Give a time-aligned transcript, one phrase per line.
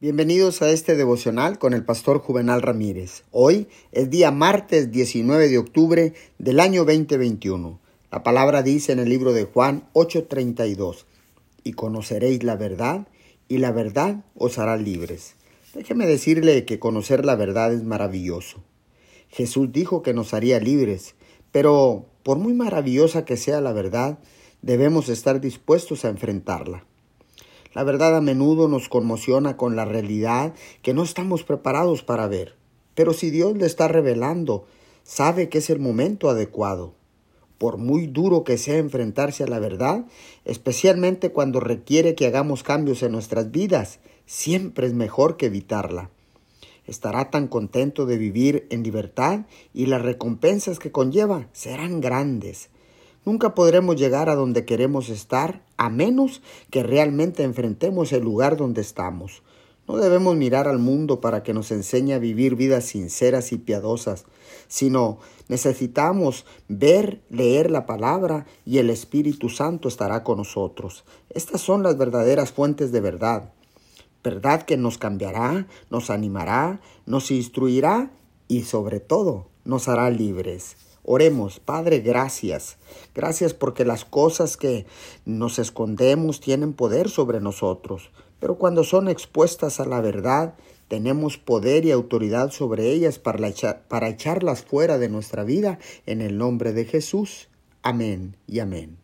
[0.00, 3.22] Bienvenidos a este devocional con el pastor Juvenal Ramírez.
[3.30, 7.78] Hoy es día martes 19 de octubre del año 2021.
[8.10, 11.06] La palabra dice en el libro de Juan 8:32,
[11.62, 13.06] y conoceréis la verdad,
[13.46, 15.36] y la verdad os hará libres.
[15.74, 18.64] Déjeme decirle que conocer la verdad es maravilloso.
[19.28, 21.14] Jesús dijo que nos haría libres,
[21.52, 24.18] pero por muy maravillosa que sea la verdad,
[24.60, 26.84] debemos estar dispuestos a enfrentarla.
[27.74, 32.54] La verdad a menudo nos conmociona con la realidad que no estamos preparados para ver.
[32.94, 34.66] Pero si Dios le está revelando,
[35.02, 36.94] sabe que es el momento adecuado.
[37.58, 40.04] Por muy duro que sea enfrentarse a la verdad,
[40.44, 46.10] especialmente cuando requiere que hagamos cambios en nuestras vidas, siempre es mejor que evitarla.
[46.86, 52.68] Estará tan contento de vivir en libertad y las recompensas que conlleva serán grandes.
[53.24, 58.82] Nunca podremos llegar a donde queremos estar a menos que realmente enfrentemos el lugar donde
[58.82, 59.42] estamos.
[59.88, 64.24] No debemos mirar al mundo para que nos enseñe a vivir vidas sinceras y piadosas,
[64.66, 71.04] sino necesitamos ver, leer la palabra y el Espíritu Santo estará con nosotros.
[71.30, 73.52] Estas son las verdaderas fuentes de verdad.
[74.22, 78.10] Verdad que nos cambiará, nos animará, nos instruirá
[78.48, 80.76] y sobre todo nos hará libres.
[81.04, 82.78] Oremos, Padre, gracias.
[83.14, 84.86] Gracias porque las cosas que
[85.26, 88.10] nos escondemos tienen poder sobre nosotros,
[88.40, 90.54] pero cuando son expuestas a la verdad,
[90.88, 93.50] tenemos poder y autoridad sobre ellas para,
[93.88, 97.48] para echarlas fuera de nuestra vida en el nombre de Jesús.
[97.82, 99.03] Amén y amén.